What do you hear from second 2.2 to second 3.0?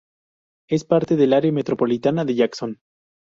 de Jackson.